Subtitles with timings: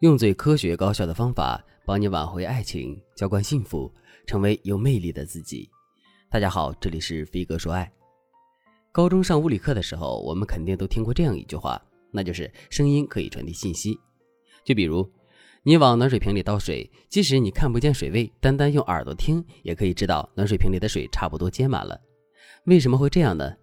[0.00, 3.92] 用最科学高效的方法帮你挽回爱情，浇灌幸福，
[4.26, 5.68] 成为有魅力的自己。
[6.30, 7.92] 大家好，这里是飞哥说爱。
[8.92, 11.78] 高中上物理课的时候，我们肯定都听过这样一句话，
[12.10, 14.00] 那就是声音可以传递信息。
[14.64, 15.06] 就比如，
[15.64, 22.00] 你往暖水瓶里倒水，即使你看不见水位，单单用耳朵听，也可以知道暖水瓶里的水差不多接满了。
[22.64, 23.54] 为什么会这样呢？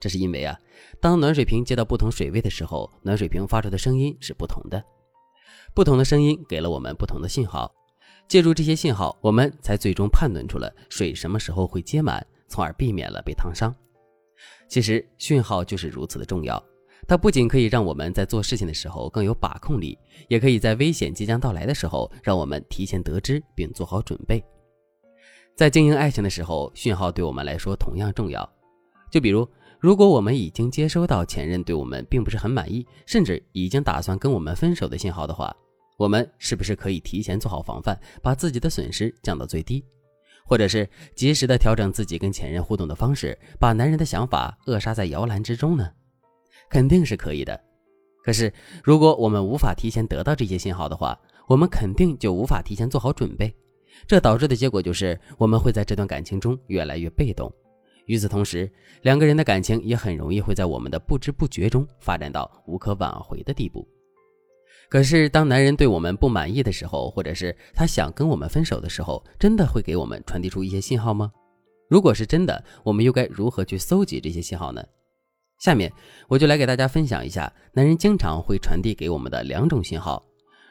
[0.00, 0.58] 这是因为啊，
[1.00, 4.84] 当暖水瓶接到不同水位的时候，暖水瓶发出的声音是不同的。
[5.74, 7.74] 不同的声音给了我们不同的信号，
[8.28, 13.74] 借助这些信号，我们才最终判断出了水什么时候会接满，从而避免了被烫伤。
[14.68, 16.62] 其实讯号就是如此的重要，
[17.08, 24.42] 它不仅可以让我们在做事情的时候更有把控力，也可以在危险即将到来的时候让我们提前得知并做好准备。
[25.56, 28.48] 在经营爱情的时候，讯号对我们来说同样重要。
[29.10, 29.48] 就比如，
[29.80, 35.54] 如果我们已经接收到前任对我们并不是很满意，甚至已经打算跟我们分手的信号的话，
[35.96, 39.84] 我们是不是可以提前做好防范，把自己的损失降到最低，
[40.44, 45.90] 或者是及时的调整自己跟前任互动的方式，把男人的想法扼杀在摇篮之中呢？
[46.68, 47.58] 肯定是可以的。
[48.24, 53.54] 可是，如果我们无法提前得到这些信号的话，我们肯定就无法提前做好准备，
[54.06, 57.52] 这导致的结果就是我们会在这段感情中越来越被动。
[58.06, 58.70] 与此同时，
[59.02, 63.86] 两个人的感情也很容易会在我们的不知不觉中发展到无可挽回的地步。
[64.88, 71.32] 可是，当男人对我们不满意的时候，或者是他想跟我们分手的时候，真的会给我们传递出一些信号吗？
[71.88, 74.84] 如果是真的，我们又该如何去搜集这些信号呢？
[75.58, 75.92] 下面
[76.28, 80.24] 我就来给大家分享一下男人经常会传递给我们的两种信号。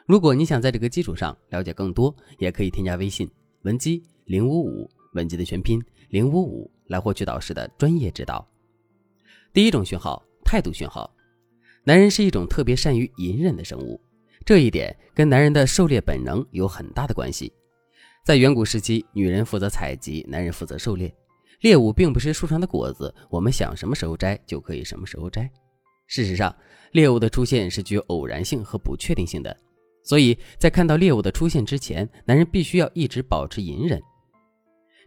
[0.06, 3.30] 如果你想在这个基础上了解更多，也可以添加微信
[3.62, 8.46] 文姬零五五，文姬的全拼零五五，来获取导师的专业指导。
[9.52, 11.13] 第一种讯号，态度讯号。
[11.86, 14.00] 男人是一种特别善于隐忍的生物，
[14.44, 17.52] 这一点跟男人的狩猎本能有很大的关系。
[18.24, 21.14] 在远古时期，女人负责采集，男人负责狩猎。
[21.60, 25.50] 猎物并不是树上的果子，我们想什么时候摘就可以什么时候摘。
[26.06, 26.54] 事实上，
[26.92, 29.54] 猎物的出现是具有偶然性和不确定性的，
[30.02, 34.02] 所以在看到猎物的出现之前，男人必须要一直保持隐忍。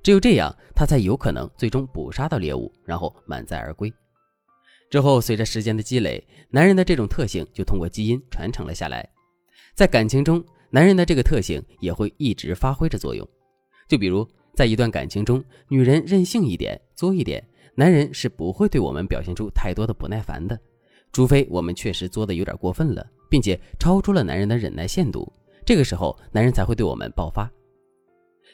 [0.04, 3.92] 只有这样，他才有可能最终捕杀到猎物，然后满载而归。
[4.90, 9.08] 之后，随着时间的积累，男人的这种特性就通过基因传承了下来。
[9.76, 13.28] 在感情中，男人的这个特性也会一直发挥着作用。
[13.88, 17.46] 就比如，在一段感情中，女人任性一点、作一点，
[17.76, 20.60] 男人是不会对我们表现出太多的不耐烦的，
[21.12, 25.32] 除非我们确实作的有点过分了，并且超出了男人的忍耐限度，
[25.66, 27.52] 这个时候，男人才会对我们爆发。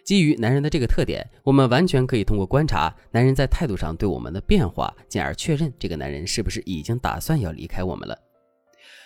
[0.04, 8.18] 基于男人的这个特点，我们完全可以通过观察男人在态度上对我们的变化，进而确认这个男人是不是已经打算要离开我们了。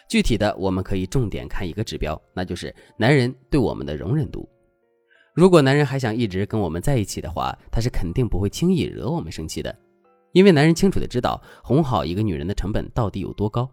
[0.09, 4.49] 具体的，我们可以重点看一个指标，那就是男人对我们的容忍度。
[5.35, 9.77] 如果男人还想一直跟我们在一起的话，他是肯定不会轻易惹我们生气的，
[10.31, 13.69] 因为男人清楚的知道哄好一个女人的成本到底有多高。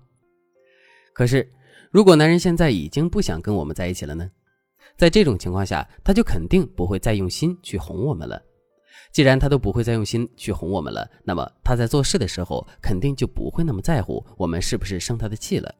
[1.14, 1.50] 可是，
[1.90, 4.30] 如果男人现在已经不想跟我们在一起了呢？
[4.96, 8.40] 在这种情况下，他就肯定不会再用心去哄我们了。
[9.12, 15.72] 既然他都不会再用心去哄我们了，那么他在做事的时候肯定就不会那么在乎我们是不是生他的气了。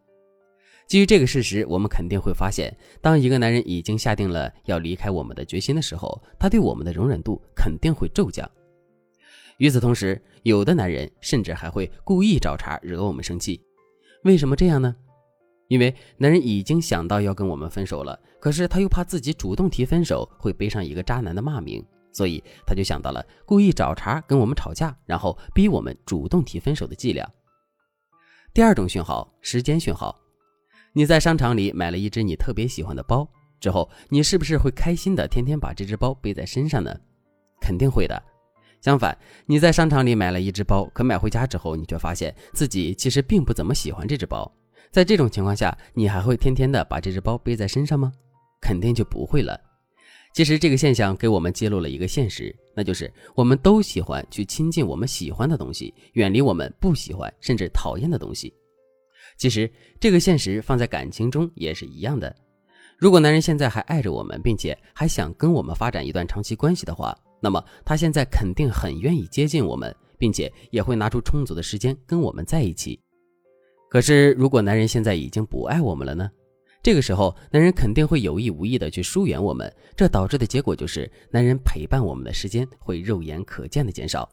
[0.87, 8.49] 基于这个事实，我们肯定会发现，当一个男人已经下定了要离开我们的决心的时候，他对我们的容忍度肯定会骤降。
[9.59, 13.61] 与此同时，有的男人甚至还会故意找茬惹我们生气。
[14.25, 14.95] 为什么这样呢？
[15.69, 27.29] 因为男人已经想到要跟我们分手了，可是他又怕自己主动提分手会背上一个渣男的骂名，所以他就想到了故意找茬跟我们吵架，然后逼我们主动提分手的伎俩。
[28.53, 30.15] 第二种讯号，时间讯号。
[30.93, 36.95] 你在商场里买了一只你特别喜欢的包之后，你是不是会开心的天天把这只包背在身上呢？
[37.61, 38.23] 肯定会的。
[38.81, 44.53] 相反，你在商场里买了一只包，可买回家之后，你却发现自己其实并不怎么喜欢这只包。
[44.95, 48.13] 在这种情况下，你还会天天的把这只包背在身上吗？
[48.61, 49.61] 肯定就不会了。
[50.33, 58.55] 其实这个现象给我们揭露了一个现实，那就是我们都喜欢去亲近我们喜欢的东西，远离我们不喜欢甚至讨厌的东西。
[59.37, 59.69] 其实
[59.99, 62.33] 这个现实放在感情中也是一样的。
[62.97, 73.01] 如果男人现在还爱着我们，并且还想跟我们发展一段长期关系的话，那么他现在肯定很愿意接近我们，并且也会拿出充足的时间跟我们在一起。
[73.91, 76.31] 可是，如果男人现在已经不爱我们了呢？
[76.83, 84.29] 这个时候，男人肯定会有意无意的去疏远我们，这导致的结果就是，男人陪伴我们的时间会肉眼可见的减少。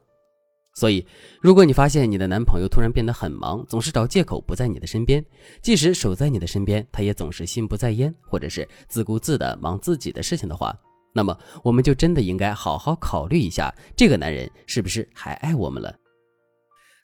[0.74, 1.06] 所以，
[1.42, 5.24] 如果你发现你的男朋友突然变得很忙，总是找借口不在你的身边，
[5.62, 10.74] 即使守在你的身边，他也总是心不在焉，或者是自顾自的忙自己的事情的话，
[11.14, 15.94] 那么我们就真的应该好好考虑一下，这个男人是不是还爱我们了。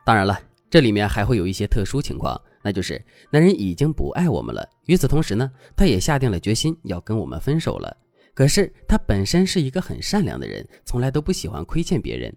[0.06, 7.96] 当然了，这里面还会有一些特殊情况，那就是男人已经不爱我们了，与此同时呢，他也下定了决心要跟我们分手了。
[8.34, 12.32] 可是他本身是一个很善良的人，从来都不喜欢亏欠别人。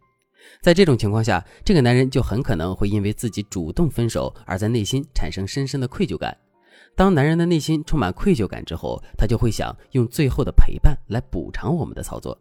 [0.63, 6.35] 在这种情况下，这个男人就很可能会因为自己主动分手，而在内心产生深深的愧疚感。
[6.97, 12.39] 当男人的内心充满愧疚感之后，他就会想用最后的陪伴来补偿我们的操作。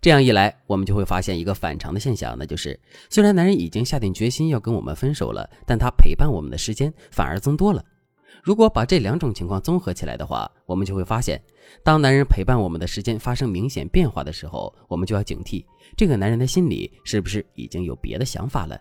[0.00, 2.78] 这样一来，我们就会发现一个反常的现象，那就是
[3.10, 7.84] 虽然男人已经下定决心要跟我们分手了，但他陪伴我们的时间反而增多了。
[8.42, 11.40] 如果把这两种情况综合起来的话，我们就会发现，
[11.82, 15.64] 当男人陪伴我们的时间发生明显变化的时候，我们就要警惕
[15.96, 18.78] 这个男人的心里是不是已经有别的想法了。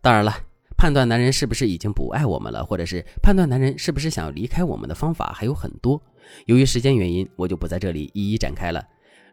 [0.00, 0.32] 当然了，
[0.78, 6.00] 判断男人是不是已经不爱我们了，或者是判断男人是不是想要离开我们的方法还有很多。
[6.46, 8.82] 由于时间原因，我就不在这里一一展开了。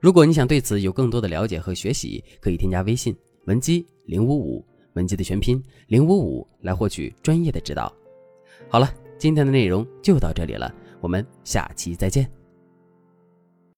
[0.03, 3.15] 如果你想对此有更多的了解和学习，可以添加微信
[3.45, 4.65] 文姬零五五，
[4.95, 7.89] 文姬的全拼零五五，来获取专业的指导。
[8.67, 8.94] 好了。
[9.17, 10.69] 今天的内容就到这里了，
[11.00, 12.29] 我们下期再见。